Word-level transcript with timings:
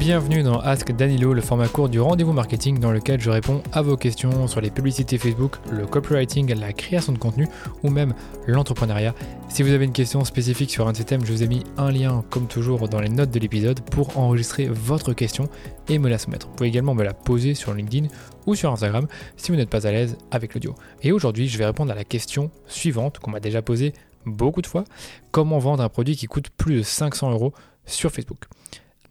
Bienvenue 0.00 0.42
dans 0.42 0.60
Ask 0.60 0.92
Danilo, 0.92 1.34
le 1.34 1.42
format 1.42 1.68
court 1.68 1.90
du 1.90 2.00
rendez-vous 2.00 2.32
marketing 2.32 2.78
dans 2.78 2.90
lequel 2.90 3.20
je 3.20 3.28
réponds 3.28 3.62
à 3.70 3.82
vos 3.82 3.98
questions 3.98 4.46
sur 4.46 4.62
les 4.62 4.70
publicités 4.70 5.18
Facebook, 5.18 5.56
le 5.70 5.86
copywriting, 5.86 6.54
la 6.58 6.72
création 6.72 7.12
de 7.12 7.18
contenu 7.18 7.46
ou 7.82 7.90
même 7.90 8.14
l'entrepreneuriat. 8.46 9.14
Si 9.50 9.62
vous 9.62 9.72
avez 9.72 9.84
une 9.84 9.92
question 9.92 10.24
spécifique 10.24 10.70
sur 10.70 10.88
un 10.88 10.92
de 10.92 10.96
ces 10.96 11.04
thèmes, 11.04 11.22
je 11.26 11.30
vous 11.30 11.42
ai 11.42 11.48
mis 11.48 11.64
un 11.76 11.90
lien 11.90 12.24
comme 12.30 12.46
toujours 12.46 12.88
dans 12.88 12.98
les 12.98 13.10
notes 13.10 13.30
de 13.30 13.38
l'épisode 13.38 13.80
pour 13.82 14.16
enregistrer 14.16 14.68
votre 14.68 15.12
question 15.12 15.50
et 15.90 15.98
me 15.98 16.08
la 16.08 16.16
soumettre. 16.16 16.48
Vous 16.48 16.54
pouvez 16.54 16.70
également 16.70 16.94
me 16.94 17.04
la 17.04 17.12
poser 17.12 17.52
sur 17.54 17.74
LinkedIn 17.74 18.08
ou 18.46 18.54
sur 18.54 18.72
Instagram 18.72 19.06
si 19.36 19.52
vous 19.52 19.58
n'êtes 19.58 19.68
pas 19.68 19.86
à 19.86 19.92
l'aise 19.92 20.16
avec 20.30 20.54
l'audio. 20.54 20.74
Et 21.02 21.12
aujourd'hui, 21.12 21.46
je 21.46 21.58
vais 21.58 21.66
répondre 21.66 21.92
à 21.92 21.94
la 21.94 22.04
question 22.04 22.50
suivante 22.66 23.18
qu'on 23.18 23.32
m'a 23.32 23.40
déjà 23.40 23.60
posée 23.60 23.92
beaucoup 24.24 24.62
de 24.62 24.66
fois. 24.66 24.84
Comment 25.30 25.58
vendre 25.58 25.82
un 25.82 25.90
produit 25.90 26.16
qui 26.16 26.24
coûte 26.24 26.48
plus 26.56 26.76
de 26.76 26.82
500 26.82 27.32
euros 27.32 27.52
sur 27.84 28.10
Facebook? 28.10 28.46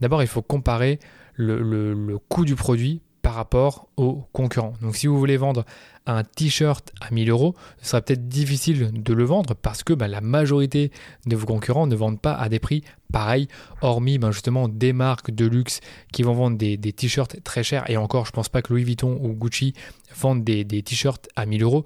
D'abord, 0.01 0.21
il 0.21 0.27
faut 0.27 0.41
comparer 0.41 0.99
le, 1.35 2.17
coût 2.29 2.45
du 2.45 2.55
produit 2.55 3.01
par 3.21 3.33
rapport 3.33 3.87
aux 3.97 4.23
concurrents. 4.31 4.73
Donc 4.81 4.95
si 4.95 5.07
vous 5.07 5.19
voulez 5.19 5.37
vendre 5.37 5.65
un 6.05 6.23
t-shirt 6.23 6.91
à 7.01 7.11
1000 7.11 7.29
euros, 7.29 7.53
ce 7.81 7.89
sera 7.89 8.01
peut-être 8.01 8.27
difficile 8.27 8.91
de 8.93 9.13
le 9.13 9.23
vendre 9.25 9.53
parce 9.55 9.83
que 9.83 9.93
bah, 9.93 10.07
la 10.07 10.21
majorité 10.21 10.91
de 11.25 11.35
vos 11.35 11.45
concurrents 11.45 11.85
ne 11.85 11.95
vendent 11.95 12.21
pas 12.21 12.33
à 12.33 12.49
des 12.49 12.59
prix 12.59 12.83
pareils, 13.11 13.47
hormis 13.81 14.17
bah, 14.17 14.31
justement 14.31 14.67
des 14.67 14.93
marques 14.93 15.31
de 15.31 15.45
luxe 15.45 15.81
qui 16.13 16.23
vont 16.23 16.33
vendre 16.33 16.57
des, 16.57 16.77
t-shirts 16.77 17.43
très 17.43 17.63
chers. 17.63 17.89
Et 17.89 17.97
encore, 17.97 18.25
je 18.25 18.31
ne 18.31 18.35
pense 18.35 18.49
pas 18.49 18.61
que 18.61 18.71
Louis 18.71 18.83
Vuitton 18.83 19.19
ou 19.21 19.33
Gucci 19.33 19.73
vendent 20.15 20.43
des, 20.43 20.65
t-shirts 20.65 21.27
à 21.35 21.45
1000 21.45 21.61
euros. 21.63 21.83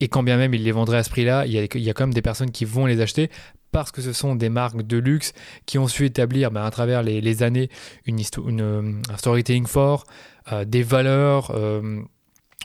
Et 0.00 0.08
quand 0.08 0.22
bien 0.22 0.38
même 0.38 0.54
ils 0.54 0.64
les 0.64 0.72
vendraient 0.72 0.98
à 0.98 1.02
ce 1.04 1.10
prix-là, 1.10 1.46
il 1.46 1.52
y 1.52 1.90
a 1.90 1.92
quand 1.92 2.04
même 2.04 2.14
des 2.14 2.22
personnes 2.22 2.50
qui 2.50 2.64
vont 2.64 2.86
les 2.86 3.00
acheter 3.00 3.30
parce 3.74 3.90
que 3.90 4.00
ce 4.00 4.12
sont 4.12 4.36
des 4.36 4.50
marques 4.50 4.82
de 4.82 4.98
luxe 4.98 5.32
qui 5.66 5.78
ont 5.78 5.88
su 5.88 6.06
établir 6.06 6.52
ben, 6.52 6.64
à 6.64 6.70
travers 6.70 7.02
les, 7.02 7.42
années 7.42 7.70
une, 8.06 8.20
euh, 8.60 8.92
un 9.12 9.16
storytelling 9.16 9.66
fort, 9.66 10.04
euh, 10.52 10.64
des 10.64 10.84
valeurs, 10.84 11.50
euh, 11.50 12.00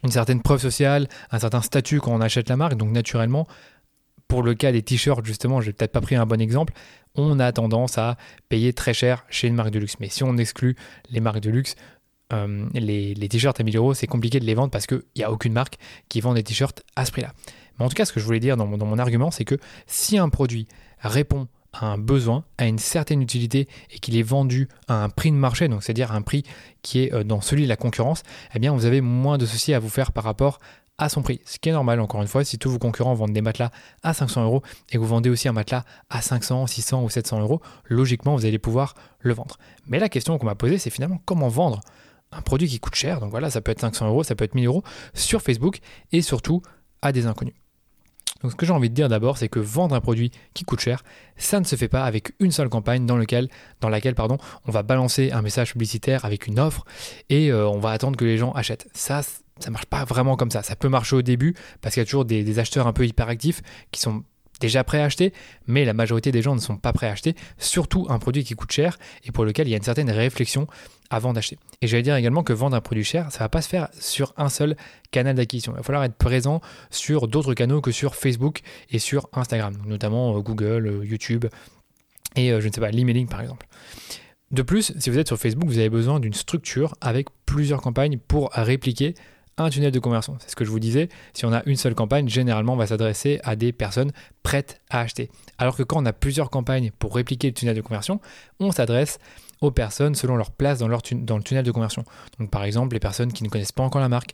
une 0.03 0.11
certaine 0.11 0.43
preuve 0.43 0.61
sociale, 0.61 1.07
un 1.31 1.39
certain 1.39 1.63
statut 1.63 1.99
quand 1.99 2.13
on 2.13 2.21
achète 2.21 2.47
la 2.47 2.57
marque. 2.57 2.75
Donc 2.75 2.91
naturellement, 2.91 3.47
pour 4.27 4.43
le 4.43 4.53
cas 4.53 4.71
des 4.71 4.83
t-shirts, 4.83 5.25
justement, 5.25 5.61
j'ai 5.61 5.73
peut-être 5.73 5.93
pas 5.93 6.01
pris 6.01 6.15
un 6.15 6.27
bon 6.27 6.39
exemple, 6.39 6.73
on 7.15 7.39
a 7.39 7.51
tendance 7.51 7.97
à 7.97 8.15
payer 8.47 8.73
très 8.73 8.93
cher 8.93 9.25
chez 9.31 9.47
une 9.47 9.55
marque 9.55 9.71
de 9.71 9.79
luxe. 9.79 9.95
Mais 9.99 10.09
si 10.09 10.23
on 10.23 10.37
exclut 10.37 10.75
les 11.09 11.21
marques 11.21 11.39
de 11.39 11.49
luxe, 11.49 11.73
les, 12.31 13.29
t-shirts 13.29 13.59
à 13.59 13.63
1000 13.63 13.77
euros, 13.77 13.93
c'est 13.93 14.07
compliqué 14.07 14.39
de 14.39 14.45
les 14.45 14.53
vendre 14.53 14.71
parce 14.71 14.87
qu'il 14.87 15.01
n'y 15.17 15.23
a 15.23 15.31
aucune 15.31 15.53
marque 15.53 15.77
qui 16.09 16.21
vend 16.21 16.33
des 16.33 16.43
t-shirts 16.43 16.83
à 16.95 17.05
ce 17.05 17.11
prix-là. 17.11 17.33
Mais 17.77 17.85
en 17.85 17.89
tout 17.89 17.95
cas, 17.95 18.05
ce 18.05 18.13
que 18.13 18.19
je 18.19 18.25
voulais 18.25 18.39
dire 18.39 18.57
dans 18.57 18.67
mon, 18.67 18.77
dans 18.77 18.85
mon 18.85 18.99
argument, 18.99 19.31
c'est 19.31 19.45
que 19.45 19.55
si 19.87 20.17
un 20.17 20.29
produit 20.29 20.67
répond 20.99 21.47
à 21.73 21.85
un 21.85 21.97
besoin, 21.97 22.43
à 22.57 22.65
une 22.65 22.79
certaine 22.79 23.21
utilité 23.21 23.67
et 23.91 23.99
qu'il 23.99 24.17
est 24.17 24.23
vendu 24.23 24.67
à 24.87 25.03
un 25.03 25.09
prix 25.09 25.31
de 25.31 25.35
marché, 25.35 25.67
donc 25.67 25.83
c'est-à-dire 25.83 26.11
un 26.11 26.21
prix 26.21 26.43
qui 26.81 27.03
est 27.03 27.13
euh, 27.13 27.23
dans 27.23 27.41
celui 27.41 27.63
de 27.63 27.69
la 27.69 27.75
concurrence, 27.75 28.23
eh 28.55 28.59
bien 28.59 28.73
vous 28.73 28.85
avez 28.85 29.01
moins 29.01 29.37
de 29.37 29.45
soucis 29.45 29.73
à 29.73 29.79
vous 29.79 29.89
faire 29.89 30.11
par 30.11 30.23
rapport 30.23 30.59
à 30.97 31.07
son 31.09 31.21
prix. 31.21 31.39
Ce 31.45 31.57
qui 31.59 31.69
est 31.69 31.71
normal, 31.71 31.99
encore 32.01 32.21
une 32.21 32.27
fois, 32.27 32.43
si 32.43 32.57
tous 32.57 32.69
vos 32.69 32.79
concurrents 32.79 33.13
vendent 33.13 33.31
des 33.31 33.41
matelas 33.41 33.71
à 34.03 34.13
500 34.13 34.43
euros 34.43 34.61
et 34.89 34.93
que 34.93 34.97
vous 34.97 35.07
vendez 35.07 35.29
aussi 35.29 35.47
un 35.47 35.53
matelas 35.53 35.85
à 36.09 36.21
500, 36.21 36.67
600 36.67 37.03
ou 37.03 37.09
700 37.09 37.39
euros, 37.39 37.61
logiquement 37.85 38.35
vous 38.35 38.45
allez 38.45 38.59
pouvoir 38.59 38.95
le 39.19 39.33
vendre. 39.33 39.57
Mais 39.87 39.99
la 39.99 40.09
question 40.09 40.37
qu'on 40.37 40.45
m'a 40.45 40.55
posée, 40.55 40.77
c'est 40.77 40.89
finalement 40.89 41.21
comment 41.23 41.47
vendre 41.47 41.79
un 42.31 42.41
produit 42.41 42.67
qui 42.67 42.79
coûte 42.79 42.95
cher, 42.95 43.19
donc 43.19 43.31
voilà, 43.31 43.49
ça 43.49 43.61
peut 43.61 43.71
être 43.71 43.81
500 43.81 44.07
euros, 44.07 44.23
ça 44.23 44.35
peut 44.35 44.45
être 44.45 44.55
1000 44.55 44.67
euros, 44.67 44.83
sur 45.13 45.41
Facebook 45.41 45.79
et 46.11 46.21
surtout 46.21 46.61
à 47.01 47.11
des 47.11 47.25
inconnus. 47.25 47.55
Donc 48.41 48.51
ce 48.51 48.55
que 48.55 48.65
j'ai 48.65 48.71
envie 48.71 48.89
de 48.89 48.95
dire 48.95 49.09
d'abord, 49.09 49.37
c'est 49.37 49.49
que 49.49 49.59
vendre 49.59 49.95
un 49.95 50.01
produit 50.01 50.31
qui 50.53 50.63
coûte 50.63 50.79
cher, 50.79 51.03
ça 51.35 51.59
ne 51.59 51.65
se 51.65 51.75
fait 51.75 51.87
pas 51.87 52.05
avec 52.05 52.33
une 52.39 52.51
seule 52.51 52.69
campagne 52.69 53.05
dans, 53.05 53.17
laquelle 53.17 53.49
on 53.81 54.71
va 54.71 54.83
balancer 54.83 55.31
un 55.31 55.41
message 55.41 55.73
publicitaire 55.73 56.23
avec 56.23 56.47
une 56.47 56.59
offre 56.59 56.85
et 57.29 57.51
euh, 57.51 57.67
on 57.67 57.79
va 57.79 57.91
attendre 57.91 58.17
que 58.17 58.25
les 58.25 58.37
gens 58.37 58.51
achètent. 58.53 58.87
Ça, 58.93 59.21
ça 59.59 59.71
marche 59.71 59.87
pas 59.87 60.05
vraiment 60.05 60.37
comme 60.37 60.51
ça. 60.51 60.63
Ça 60.63 60.77
peut 60.77 60.87
marcher 60.87 61.17
au 61.17 61.21
début 61.21 61.53
parce 61.81 61.93
qu'il 61.93 62.01
y 62.01 62.03
a 62.03 62.05
toujours 62.05 62.25
des, 62.25 62.43
des 62.43 62.59
acheteurs 62.59 62.87
un 62.87 62.93
peu 62.93 63.05
hyperactifs 63.05 63.61
qui 63.91 63.99
sont 63.99 64.23
déjà 64.61 64.83
prêts 64.83 65.01
à 65.01 65.05
acheter, 65.05 65.33
mais 65.67 65.85
la 65.85 65.93
majorité 65.93 66.31
des 66.31 66.41
gens 66.41 66.55
ne 66.55 66.59
sont 66.59 66.77
pas 66.77 66.93
prêts 66.93 67.07
à 67.07 67.11
acheter, 67.11 67.35
surtout 67.57 68.07
un 68.09 68.19
produit 68.19 68.43
qui 68.43 68.55
coûte 68.55 68.71
cher 68.71 68.97
et 69.23 69.31
pour 69.31 69.45
lequel 69.45 69.67
il 69.67 69.71
y 69.71 69.73
a 69.73 69.77
une 69.77 69.83
certaine 69.83 70.11
réflexion 70.11 70.67
avant 71.09 71.33
d'acheter. 71.33 71.57
Et 71.81 71.87
j'allais 71.87 72.03
dire 72.03 72.15
également 72.15 72.43
que 72.43 72.53
vendre 72.53 72.75
un 72.75 72.81
produit 72.81 73.03
cher, 73.03 73.31
ça 73.31 73.39
va 73.39 73.49
pas 73.49 73.61
se 73.61 73.69
faire 73.69 73.89
sur 73.99 74.33
un 74.37 74.49
seul 74.49 74.75
canal 75.11 75.35
d'acquisition. 75.35 75.73
Il 75.73 75.77
va 75.77 75.83
falloir 75.83 76.03
être 76.03 76.15
présent 76.15 76.61
sur 76.89 77.27
d'autres 77.27 77.53
canaux 77.53 77.81
que 77.81 77.91
sur 77.91 78.15
Facebook 78.15 78.61
et 78.89 78.99
sur 78.99 79.29
Instagram, 79.33 79.75
notamment 79.85 80.35
euh, 80.35 80.41
Google, 80.41 80.87
euh, 80.87 81.05
YouTube 81.05 81.45
et 82.35 82.51
euh, 82.51 82.61
je 82.61 82.67
ne 82.67 82.73
sais 82.73 82.81
pas, 82.81 82.91
l'emailing 82.91 83.27
par 83.27 83.41
exemple. 83.41 83.67
De 84.51 84.61
plus, 84.61 84.93
si 84.97 85.09
vous 85.09 85.17
êtes 85.19 85.27
sur 85.27 85.37
Facebook, 85.37 85.67
vous 85.67 85.77
avez 85.77 85.89
besoin 85.89 86.19
d'une 86.19 86.33
structure 86.33 86.95
avec 87.01 87.27
plusieurs 87.45 87.81
campagnes 87.81 88.17
pour 88.17 88.51
répliquer 88.51 89.13
un 89.57 89.69
tunnel 89.69 89.91
de 89.91 89.99
conversion. 89.99 90.37
C'est 90.39 90.51
ce 90.51 90.55
que 90.55 90.65
je 90.65 90.69
vous 90.69 90.79
disais, 90.79 91.09
si 91.33 91.45
on 91.45 91.53
a 91.53 91.61
une 91.65 91.75
seule 91.75 91.93
campagne, 91.93 92.27
généralement 92.29 92.73
on 92.73 92.77
va 92.77 92.87
s'adresser 92.87 93.39
à 93.43 93.55
des 93.55 93.73
personnes 93.73 94.11
prêtes 94.41 94.81
à 94.89 95.01
acheter. 95.01 95.29
Alors 95.57 95.75
que 95.75 95.83
quand 95.83 96.01
on 96.01 96.05
a 96.05 96.13
plusieurs 96.13 96.49
campagnes 96.49 96.91
pour 96.97 97.15
répliquer 97.15 97.49
le 97.49 97.53
tunnel 97.53 97.75
de 97.75 97.81
conversion, 97.81 98.21
on 98.59 98.71
s'adresse 98.71 99.19
aux 99.61 99.71
personnes 99.71 100.15
selon 100.15 100.35
leur 100.35 100.51
place 100.51 100.79
dans, 100.79 100.87
leur 100.87 101.01
dans 101.11 101.37
le 101.37 101.43
tunnel 101.43 101.65
de 101.65 101.71
conversion. 101.71 102.03
Donc 102.39 102.49
par 102.49 102.63
exemple 102.63 102.93
les 102.93 102.99
personnes 102.99 103.33
qui 103.33 103.43
ne 103.43 103.49
connaissent 103.49 103.71
pas 103.71 103.83
encore 103.83 104.01
la 104.01 104.09
marque, 104.09 104.33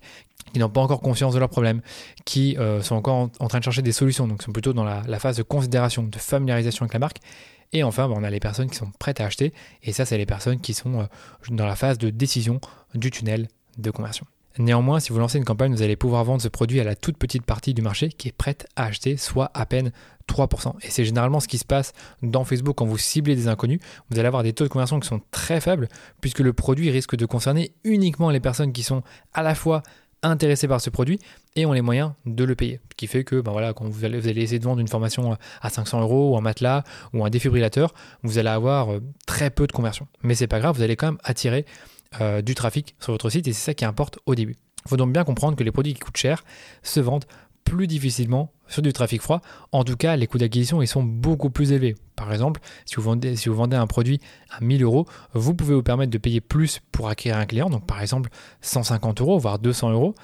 qui 0.54 0.60
n'ont 0.60 0.70
pas 0.70 0.82
encore 0.82 1.02
conscience 1.02 1.34
de 1.34 1.40
leurs 1.40 1.50
problèmes, 1.50 1.82
qui 2.26 2.58
euh, 2.58 2.82
sont 2.82 2.96
encore 2.96 3.30
en, 3.40 3.48
train 3.48 3.60
de 3.60 3.64
chercher 3.64 3.82
des 3.82 3.92
solutions, 3.92 4.28
donc 4.28 4.44
sont 4.44 4.52
plutôt 4.52 4.74
dans 4.74 4.84
la, 4.84 5.20
phase 5.20 5.38
de 5.38 5.44
considération, 5.44 6.04
de 6.04 6.18
familiarisation 6.18 6.84
avec 6.84 6.94
la 6.94 7.00
marque. 7.00 7.20
Et 7.74 7.84
enfin, 7.84 8.08
on 8.10 8.24
a 8.24 8.30
les 8.30 8.40
personnes 8.40 8.70
qui 8.70 8.78
sont 8.78 8.92
prêtes 9.00 9.20
à 9.20 9.26
acheter, 9.26 9.54
et 9.84 9.92
ça 9.92 10.06
c'est 10.06 10.18
les 10.18 10.28
personnes 10.28 10.60
qui 10.60 10.74
sont 10.74 11.02
euh, 11.02 11.06
dans 11.50 11.66
la 11.66 11.76
phase 11.76 11.98
de 11.98 12.10
décision 12.10 12.62
du 12.94 13.10
tunnel 13.10 13.48
de 13.78 13.92
conversion. 13.92 14.26
Néanmoins, 14.58 15.00
si 15.00 15.12
vous 15.12 15.20
lancez 15.20 15.38
une 15.38 15.44
campagne, 15.46 15.74
vous 15.74 15.82
allez 15.82 15.98
pouvoir 15.98 16.24
vendre 16.24 16.42
ce 16.42 16.48
produit 16.48 16.80
à 16.80 16.84
la 16.84 16.96
toute 16.96 17.18
petite 17.18 17.44
partie 17.44 17.74
du 17.74 17.82
marché 17.82 18.10
qui 18.10 18.30
est 18.30 18.32
prête 18.32 18.68
à 18.76 18.86
acheter, 18.86 19.18
soit 19.18 19.52
à 19.54 19.66
peine 19.66 19.92
3%. 20.30 20.74
Et 20.82 20.90
c'est 20.90 21.04
généralement 21.04 21.40
ce 21.40 21.48
qui 21.48 21.58
se 21.58 21.66
passe 21.66 21.94
dans 22.22 22.46
Facebook 22.46 22.76
quand 22.78 22.86
vous 22.86 22.98
ciblez 22.98 23.36
des 23.36 23.48
inconnus. 23.48 23.80
Vous 24.10 24.20
allez 24.20 24.28
avoir 24.28 24.44
des 24.44 24.54
taux 24.54 24.64
de 24.64 24.70
conversion 24.70 25.00
qui 25.00 25.08
sont 25.08 25.22
très 25.32 25.60
faibles 25.60 25.90
puisque 26.22 26.40
le 26.40 26.54
produit 26.54 26.90
risque 26.90 27.16
de 27.16 27.26
concerner 27.26 27.74
uniquement 27.84 28.30
les 28.30 28.40
personnes 28.40 28.72
qui 28.72 28.84
sont 28.84 29.04
à 29.34 29.44
la 29.44 29.56
fois 29.56 29.84
intéressées 30.24 30.68
par 30.68 30.82
ce 30.82 30.90
produit 30.90 31.20
et 31.56 31.66
ont 31.66 31.74
les 31.74 31.82
moyens 31.82 32.14
de 32.26 32.44
le 32.44 32.56
payer. 32.56 32.80
Ce 32.92 32.96
qui 32.96 33.08
fait 33.08 33.24
que 33.24 33.42
ben 33.42 33.52
voilà, 33.52 33.74
quand 33.74 33.86
vous 33.86 34.06
allez, 34.06 34.18
essayer 34.42 34.60
de 34.60 34.64
vendre 34.64 34.80
une 34.80 34.88
formation 34.88 35.38
à 35.62 35.70
500 35.70 36.02
euros 36.02 36.34
ou 36.34 36.38
un 36.38 36.42
matelas 36.42 36.84
ou 37.14 37.26
un 37.26 37.30
défibrillateur, 37.30 37.94
vous 38.24 38.38
allez 38.38 38.50
avoir 38.50 38.94
euh, 38.94 39.00
très 39.28 39.50
peu 39.50 39.68
de 39.68 39.72
conversion. 39.72 40.08
Mais 40.24 40.34
c'est 40.34 40.48
pas 40.48 40.60
grave, 40.60 40.76
vous 40.76 40.82
allez 40.82 40.96
quand 40.96 41.08
même 41.08 41.20
attirer 41.24 41.66
euh, 42.22 42.42
du 42.42 42.56
trafic 42.56 42.96
sur 43.00 43.14
votre 43.14 43.30
site 43.30 43.48
et 43.48 43.54
c'est 43.54 43.66
ça 43.66 43.74
qui 43.74 43.86
importe 43.86 44.20
au 44.26 44.36
début. 44.36 44.56
Il 44.86 44.90
faut 44.90 44.98
donc 44.98 45.12
bien 45.12 45.24
comprendre 45.24 45.56
que 45.58 45.64
les 45.64 45.72
produits 45.72 45.94
qui 45.94 46.00
coûtent 46.00 46.18
cher 46.18 46.44
se 46.84 47.00
vendent 47.00 47.26
plus 47.64 47.88
difficilement 47.88 48.52
sur 48.68 48.82
du 48.82 48.94
trafic 48.94 49.22
froid. 49.22 49.42
En 49.72 49.84
tout 49.84 49.98
cas, 49.98 50.16
les 50.16 50.28
coûts 50.28 50.38
d'acquisition 50.38 50.82
ils 50.82 50.88
sont 50.88 51.04
beaucoup 51.04 51.50
plus 51.50 51.72
élevés. 51.72 51.96
Par 52.16 52.32
exemple, 52.32 52.62
si 52.86 52.96
vous 52.96 53.02
vendez, 53.02 53.36
si 53.36 53.50
vous 53.50 53.56
vendez 53.56 53.76
un 53.76 53.88
produit 53.88 54.22
à 54.50 54.62
1000 54.62 54.84
euros, 54.84 55.06
vous 55.34 55.54
pouvez 55.54 55.76
vous 55.76 55.84
permettre 55.84 56.12
de 56.12 56.18
payer 56.18 56.42
plus 56.42 56.80
pour 56.92 57.10
acquérir 57.10 57.40
un 57.40 57.46
client, 57.46 57.70
donc 57.70 57.86
par 57.86 58.02
exemple 58.02 58.30
150 58.62 59.22
euros, 59.22 59.38
voire 59.38 59.60
200 59.60 59.92
euros. 59.92 60.16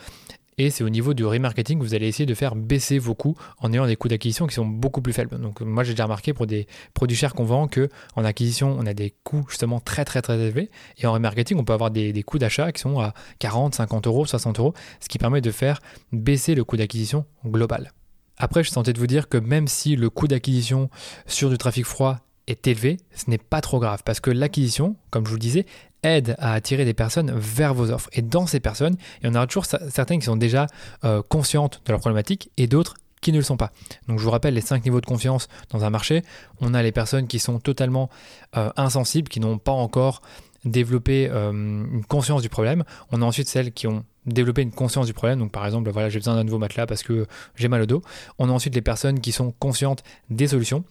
Et 0.62 0.70
c'est 0.70 0.84
au 0.84 0.90
niveau 0.90 1.16
du 1.16 1.26
remarketing 1.26 1.80
que 1.80 1.84
vous 1.84 1.96
allez 1.96 2.08
essayer 2.08 2.28
de 2.28 2.36
faire 2.36 2.56
baisser 2.56 3.00
vos 3.00 3.16
coûts 3.16 3.36
en 3.58 3.74
ayant 3.74 3.88
des 3.88 3.96
coûts 3.96 4.10
d'acquisition 4.10 4.46
qui 4.46 4.54
sont 4.54 4.64
beaucoup 4.64 5.02
plus 5.02 5.12
faibles. 5.12 5.40
Donc 5.40 5.60
moi 5.62 5.84
j'ai 5.84 5.94
déjà 5.94 6.04
remarqué 6.04 6.34
pour 6.36 6.46
des 6.46 6.68
produits 6.94 7.18
chers 7.18 7.34
qu'on 7.34 7.46
vend 7.46 7.68
que 7.68 7.90
en 8.16 8.24
acquisition 8.24 8.78
on 8.78 8.86
a 8.86 8.94
des 8.94 9.12
coûts 9.24 9.44
justement 9.50 9.80
très 9.80 10.06
très 10.06 10.22
très 10.22 10.40
élevés 10.40 10.70
et 11.00 11.08
en 11.08 11.14
remarketing 11.14 11.58
on 11.58 11.64
peut 11.64 11.74
avoir 11.74 11.90
des, 11.90 12.14
coûts 12.22 12.38
d'achat 12.38 12.72
qui 12.72 12.80
sont 12.80 13.00
à 13.00 13.16
40, 13.40 13.74
50 13.74 14.06
euros, 14.06 14.28
60 14.28 14.60
euros, 14.60 14.76
ce 15.00 15.10
qui 15.10 15.18
permet 15.18 15.42
de 15.42 15.50
faire 15.50 15.80
baisser 16.12 16.54
le 16.54 16.64
coût 16.64 16.78
d'acquisition 16.78 17.26
global. 17.44 17.92
Après, 18.38 18.64
je 18.64 18.70
tenté 18.70 18.94
de 18.94 19.00
vous 19.00 19.08
dire 19.08 19.30
que 19.30 19.40
même 19.40 19.68
si 19.68 19.96
le 19.96 20.12
coût 20.12 20.28
d'acquisition 20.28 20.92
sur 21.26 21.50
du 21.50 21.58
trafic 21.58 21.86
froid 21.86 22.20
est 22.46 22.68
élevé, 22.68 22.98
ce 23.16 23.32
n'est 23.32 23.40
pas 23.40 23.62
trop 23.62 23.80
grave 23.80 24.04
parce 24.06 24.20
que 24.20 24.30
l'acquisition, 24.30 24.96
comme 25.10 25.26
je 25.26 25.30
vous 25.30 25.38
le 25.38 25.42
disais, 25.42 25.66
aide 26.04 26.36
à 26.40 26.54
attirer 26.54 26.86
des 26.86 26.94
personnes 26.94 27.32
vers 27.36 27.74
vos 27.74 27.92
offres. 27.92 28.10
Et 28.14 28.22
dans 28.22 28.48
ces 28.48 28.60
personnes, 28.60 28.96
il 29.22 29.28
y 29.28 29.30
en 29.30 29.36
aura 29.36 29.48
toujours 29.48 29.66
certaines 29.66 30.20
qui 30.20 30.26
sont 30.26 30.36
déjà 30.36 30.68
euh, 31.04 31.22
conscientes 31.28 31.82
de 31.86 31.92
leur 31.92 32.00
problématique 32.00 32.52
et 32.58 32.68
d'autres 32.68 32.96
qui 33.22 33.32
ne 33.32 33.38
le 33.38 33.44
sont 33.44 33.58
pas. 33.58 33.72
Donc 34.08 34.18
je 34.20 34.24
vous 34.24 34.32
rappelle 34.32 34.56
les 34.56 34.62
cinq 34.62 34.84
niveaux 34.84 35.00
de 35.00 35.06
confiance 35.06 35.48
dans 35.70 35.86
un 35.86 35.90
marché. 35.90 36.24
On 36.60 36.74
a 36.74 36.82
les 36.82 36.92
personnes 36.92 37.28
qui 37.28 37.40
sont 37.40 37.60
totalement 37.60 38.10
euh, 38.58 38.72
insensibles, 38.78 39.30
qui 39.30 39.40
n'ont 39.40 39.60
pas 39.60 39.72
encore 39.72 40.22
développé 40.66 41.30
euh, 41.30 41.52
une 41.52 42.06
conscience 42.06 42.42
du 42.42 42.50
problème. 42.50 42.84
On 43.12 43.22
a 43.22 43.26
ensuite 43.26 43.48
celles 43.48 43.72
qui 43.72 43.88
ont 43.88 44.04
développé 44.26 44.62
une 44.62 44.72
conscience 44.72 45.08
du 45.08 45.14
problème. 45.14 45.40
Donc 45.40 45.52
par 45.52 45.66
exemple, 45.66 45.90
voilà, 45.92 46.10
j'ai 46.10 46.20
besoin 46.20 46.36
d'un 46.36 46.44
nouveau 46.44 46.58
matelas 46.58 46.86
parce 46.86 47.04
que 47.04 47.28
j'ai 47.56 47.68
mal 47.68 47.82
au 47.82 47.86
dos. 47.86 48.02
On 48.40 48.50
a 48.50 48.52
ensuite 48.52 48.76
les 48.76 48.82
personnes 48.82 49.20
qui 49.20 49.32
sont 49.32 49.52
conscientes 49.60 50.04
des 50.30 50.48
solutions. 50.48 50.84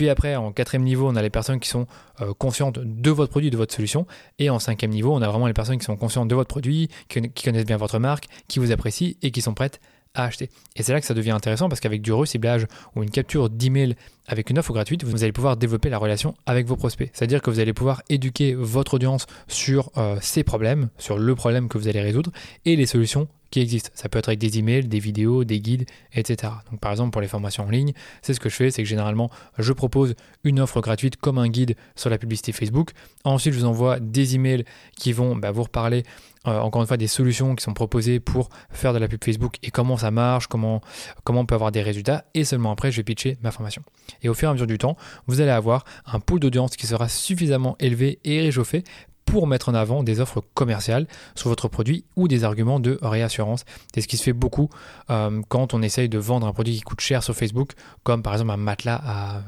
Puis 0.00 0.08
après, 0.08 0.34
en 0.34 0.50
quatrième 0.50 0.82
niveau, 0.82 1.10
on 1.10 1.14
a 1.14 1.20
les 1.20 1.28
personnes 1.28 1.60
qui 1.60 1.68
sont 1.68 1.86
euh, 2.22 2.32
conscientes 2.32 2.78
de 2.78 3.10
votre 3.10 3.30
produit, 3.30 3.50
de 3.50 3.58
votre 3.58 3.74
solution. 3.74 4.06
Et 4.38 4.48
en 4.48 4.58
cinquième 4.58 4.92
niveau, 4.92 5.14
on 5.14 5.20
a 5.20 5.28
vraiment 5.28 5.46
les 5.46 5.52
personnes 5.52 5.76
qui 5.76 5.84
sont 5.84 5.98
conscientes 5.98 6.26
de 6.26 6.34
votre 6.34 6.48
produit, 6.48 6.88
qui, 7.08 7.20
connaissent 7.44 7.66
bien 7.66 7.76
votre 7.76 7.98
marque, 7.98 8.24
qui 8.48 8.60
vous 8.60 8.72
apprécient 8.72 9.12
et 9.20 9.30
qui 9.30 9.42
sont 9.42 9.52
prêtes 9.52 9.78
à 10.14 10.24
acheter. 10.24 10.48
Et 10.74 10.82
c'est 10.82 10.94
là 10.94 11.00
que 11.00 11.06
ça 11.06 11.12
devient 11.12 11.32
intéressant 11.32 11.68
parce 11.68 11.80
qu'avec 11.80 12.00
du 12.00 12.14
reciblage 12.14 12.66
ou 12.96 13.02
une 13.02 13.10
capture 13.10 13.50
d'email 13.50 13.94
avec 14.30 14.48
une 14.48 14.60
offre 14.60 14.72
gratuite, 14.72 15.02
vous 15.02 15.24
allez 15.24 15.32
pouvoir 15.32 15.56
développer 15.56 15.90
la 15.90 15.98
relation 15.98 16.36
avec 16.46 16.64
vos 16.64 16.76
prospects. 16.76 17.10
C'est-à-dire 17.12 17.42
que 17.42 17.50
vous 17.50 17.58
allez 17.58 17.72
pouvoir 17.72 18.00
éduquer 18.08 18.54
votre 18.54 18.94
audience 18.94 19.26
sur 19.48 19.90
euh, 19.96 20.16
ces 20.22 20.44
problèmes, 20.44 20.88
sur 20.98 21.18
le 21.18 21.34
problème 21.34 21.68
que 21.68 21.78
vous 21.78 21.88
allez 21.88 22.00
résoudre 22.00 22.30
et 22.64 22.76
les 22.76 22.86
solutions 22.86 23.26
qui 23.50 23.60
existent. 23.60 23.90
Ça 23.94 24.08
peut 24.08 24.18
être 24.18 24.28
avec 24.28 24.38
des 24.38 24.58
emails, 24.58 24.86
des 24.86 25.00
vidéos, 25.00 25.44
des 25.44 25.60
guides, 25.60 25.84
etc. 26.14 26.52
Donc 26.70 26.80
par 26.80 26.92
exemple 26.92 27.10
pour 27.10 27.20
les 27.20 27.28
formations 27.28 27.64
en 27.64 27.70
ligne, 27.70 27.92
c'est 28.22 28.34
ce 28.34 28.40
que 28.40 28.48
je 28.48 28.54
fais, 28.54 28.70
c'est 28.70 28.82
que 28.82 28.88
généralement 28.88 29.30
je 29.58 29.72
propose 29.72 30.14
une 30.44 30.60
offre 30.60 30.80
gratuite 30.80 31.16
comme 31.16 31.38
un 31.38 31.48
guide 31.48 31.74
sur 31.96 32.10
la 32.10 32.18
publicité 32.18 32.52
Facebook. 32.52 32.90
Ensuite 33.24 33.54
je 33.54 33.58
vous 33.58 33.64
envoie 33.64 33.98
des 33.98 34.36
emails 34.36 34.64
qui 34.96 35.12
vont 35.12 35.36
bah, 35.36 35.50
vous 35.50 35.64
reparler 35.64 36.04
euh, 36.46 36.58
encore 36.58 36.80
une 36.80 36.88
fois 36.88 36.96
des 36.96 37.06
solutions 37.06 37.54
qui 37.54 37.62
sont 37.62 37.74
proposées 37.74 38.18
pour 38.20 38.48
faire 38.70 38.94
de 38.94 38.98
la 38.98 39.08
pub 39.08 39.22
Facebook 39.22 39.56
et 39.62 39.70
comment 39.70 39.96
ça 39.96 40.10
marche, 40.10 40.46
comment, 40.46 40.80
comment 41.24 41.40
on 41.40 41.46
peut 41.46 41.54
avoir 41.54 41.72
des 41.72 41.82
résultats 41.82 42.24
et 42.34 42.44
seulement 42.44 42.70
après 42.70 42.92
je 42.92 42.98
vais 42.98 43.04
pitcher 43.04 43.36
ma 43.42 43.50
formation. 43.50 43.82
Et 44.22 44.28
au 44.28 44.34
fur 44.34 44.48
et 44.48 44.50
à 44.50 44.52
mesure 44.52 44.66
du 44.66 44.78
temps, 44.78 44.96
vous 45.26 45.40
allez 45.40 45.50
avoir 45.50 45.84
un 46.06 46.20
pool 46.20 46.40
d'audience 46.40 46.76
qui 46.76 46.86
sera 46.86 47.08
suffisamment 47.08 47.76
élevé 47.78 48.18
et 48.24 48.40
réchauffé 48.40 48.84
pour 49.30 49.46
mettre 49.46 49.68
en 49.68 49.74
avant 49.74 50.02
des 50.02 50.18
offres 50.20 50.42
commerciales 50.54 51.06
sur 51.36 51.48
votre 51.48 51.68
produit 51.68 52.04
ou 52.16 52.26
des 52.26 52.42
arguments 52.42 52.80
de 52.80 52.98
réassurance. 53.00 53.64
C'est 53.94 54.00
ce 54.00 54.08
qui 54.08 54.16
se 54.16 54.24
fait 54.24 54.32
beaucoup 54.32 54.70
euh, 55.08 55.40
quand 55.48 55.72
on 55.72 55.82
essaye 55.82 56.08
de 56.08 56.18
vendre 56.18 56.48
un 56.48 56.52
produit 56.52 56.74
qui 56.74 56.80
coûte 56.80 57.00
cher 57.00 57.22
sur 57.22 57.34
Facebook, 57.36 57.72
comme 58.02 58.24
par 58.24 58.32
exemple 58.32 58.50
un 58.50 58.56
matelas, 58.56 59.00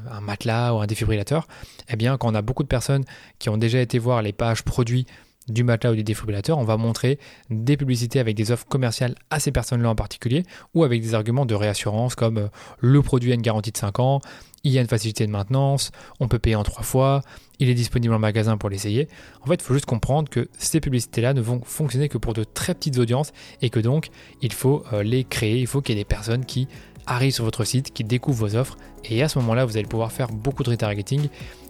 un 0.09 0.21
matelas 0.21 0.73
ou 0.73 0.77
un 0.77 0.87
défibrillateur. 0.87 1.47
Eh 1.89 1.97
bien, 1.97 2.17
quand 2.17 2.31
on 2.31 2.35
a 2.35 2.41
beaucoup 2.41 2.63
de 2.63 2.69
personnes 2.69 3.03
qui 3.39 3.49
ont 3.49 3.57
déjà 3.57 3.81
été 3.81 3.99
voir 3.99 4.21
les 4.21 4.31
pages 4.31 4.63
produits 4.63 5.05
du 5.47 5.63
matelas 5.63 5.91
ou 5.91 5.95
des 5.95 6.03
défibrillateurs, 6.03 6.57
on 6.57 6.63
va 6.63 6.77
montrer 6.77 7.19
des 7.49 7.77
publicités 7.77 8.19
avec 8.19 8.35
des 8.35 8.51
offres 8.51 8.65
commerciales 8.65 9.15
à 9.29 9.39
ces 9.39 9.51
personnes-là 9.51 9.89
en 9.89 9.95
particulier 9.95 10.43
ou 10.73 10.83
avec 10.83 11.01
des 11.01 11.13
arguments 11.13 11.45
de 11.45 11.55
réassurance 11.55 12.15
comme 12.15 12.37
euh, 12.37 12.47
le 12.79 13.01
produit 13.01 13.31
a 13.31 13.35
une 13.35 13.41
garantie 13.41 13.71
de 13.71 13.77
5 13.77 13.99
ans, 13.99 14.21
il 14.63 14.71
y 14.71 14.77
a 14.77 14.81
une 14.81 14.87
facilité 14.87 15.25
de 15.25 15.31
maintenance, 15.31 15.91
on 16.19 16.27
peut 16.27 16.39
payer 16.39 16.55
en 16.55 16.63
3 16.63 16.83
fois, 16.83 17.21
il 17.59 17.69
est 17.69 17.73
disponible 17.73 18.13
en 18.13 18.19
magasin 18.19 18.57
pour 18.57 18.69
l'essayer. 18.69 19.07
En 19.41 19.47
fait, 19.47 19.55
il 19.55 19.61
faut 19.61 19.73
juste 19.73 19.85
comprendre 19.85 20.29
que 20.29 20.47
ces 20.57 20.79
publicités-là 20.79 21.33
ne 21.33 21.41
vont 21.41 21.61
fonctionner 21.63 22.09
que 22.09 22.17
pour 22.17 22.33
de 22.33 22.43
très 22.43 22.73
petites 22.73 22.97
audiences 22.97 23.33
et 23.61 23.69
que 23.69 23.79
donc 23.79 24.09
il 24.41 24.53
faut 24.53 24.83
euh, 24.93 25.03
les 25.03 25.23
créer, 25.23 25.59
il 25.59 25.67
faut 25.67 25.81
qu'il 25.81 25.95
y 25.95 25.99
ait 25.99 26.03
des 26.03 26.07
personnes 26.07 26.45
qui 26.45 26.67
arrivent 27.05 27.33
sur 27.33 27.43
votre 27.43 27.65
site, 27.65 27.93
qui 27.93 28.03
découvrent 28.03 28.47
vos 28.47 28.55
offres 28.55 28.77
et 29.05 29.21
à 29.21 29.27
ce 29.27 29.37
moment-là, 29.39 29.65
vous 29.65 29.77
allez 29.77 29.87
pouvoir 29.87 30.11
faire 30.11 30.29
beaucoup 30.29 30.63
de 30.63 30.69
retargeting 30.69 31.27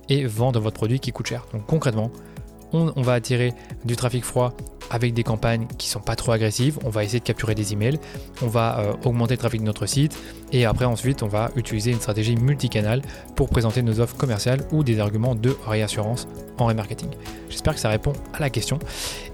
et 0.09 0.25
vendre 0.25 0.59
votre 0.59 0.75
produit 0.75 0.99
qui 0.99 1.11
coûte 1.11 1.27
cher. 1.27 1.45
Donc 1.53 1.65
concrètement, 1.65 2.11
on, 2.73 3.01
va 3.01 3.13
attirer 3.13 3.53
du 3.85 3.95
trafic 3.95 4.23
froid 4.23 4.53
avec 4.93 5.13
des 5.13 5.23
campagnes 5.23 5.65
qui 5.77 5.89
sont 5.89 5.99
pas 5.99 6.15
trop 6.15 6.31
agressives. 6.31 6.77
On 6.85 6.89
va 6.89 7.03
essayer 7.03 7.19
de 7.19 7.25
capturer 7.25 7.55
des 7.55 7.73
emails, 7.73 7.99
on 8.41 8.47
va 8.47 8.79
euh, 8.79 8.93
augmenter 9.03 9.33
le 9.33 9.39
trafic 9.39 9.59
de 9.59 9.65
notre 9.65 9.87
site 9.87 10.17
et 10.51 10.65
après 10.65 10.85
ensuite 10.85 11.23
on 11.23 11.27
va 11.27 11.49
utiliser 11.55 11.91
une 11.91 11.99
stratégie 11.99 12.35
multicanal 12.35 13.01
pour 13.35 13.49
présenter 13.49 13.81
nos 13.81 13.99
offres 13.99 14.15
commerciales 14.15 14.61
ou 14.71 14.83
des 14.83 14.99
arguments 14.99 15.33
de 15.33 15.57
réassurance 15.65 16.27
en 16.59 16.67
remarketing. 16.67 17.09
J'espère 17.49 17.73
que 17.73 17.79
ça 17.79 17.89
répond 17.89 18.13
à 18.33 18.39
la 18.39 18.51
question 18.51 18.77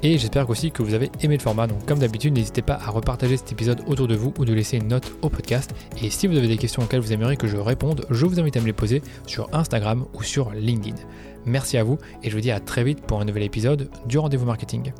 et 0.01 0.17
j'espère 0.17 0.49
aussi 0.49 0.71
que 0.71 0.81
vous 0.81 0.93
avez 0.93 1.11
aimé 1.21 1.35
le 1.35 1.43
format. 1.43 1.67
Donc 1.67 1.85
comme 1.85 1.99
d'habitude, 1.99 2.33
n'hésitez 2.33 2.61
pas 2.61 2.79
à 2.81 2.89
repartager 2.89 3.35
cet 3.35 3.51
épisode 3.51 3.83
autour 3.85 4.07
de 4.07 4.15
vous 4.15 4.33
ou 4.39 4.45
de 4.45 4.53
laisser 4.53 4.77
une 4.77 4.87
note 4.87 5.11
au 5.21 5.29
podcast. 5.29 5.75
Et 6.01 6.09
si 6.09 6.27
vous 6.27 6.37
avez 6.37 6.47
des 6.47 6.57
questions 6.57 6.81
auxquelles 6.81 7.01
vous 7.01 7.11
aimeriez 7.11 7.35
que 7.35 7.47
je 7.47 7.57
réponde, 7.57 8.05
je 8.09 8.25
vous 8.25 8.39
invite 8.39 8.55
à 8.55 8.61
me 8.61 8.65
les 8.65 8.73
poser 8.73 9.01
sur 9.27 9.49
Instagram 9.53 10.05
ou 10.13 10.23
sur 10.23 10.51
LinkedIn. 10.51 10.95
Merci 11.45 11.77
à 11.77 11.83
vous 11.83 11.97
et 12.23 12.29
je 12.29 12.35
vous 12.35 12.41
dis 12.41 12.51
à 12.51 12.61
très 12.61 12.85
vite 12.85 13.01
pour 13.01 13.19
un 13.19 13.25
nouvel 13.25 13.43
épisode 13.43 13.89
du 14.05 14.17
rendez-vous 14.17 14.45
marketing. 14.45 14.93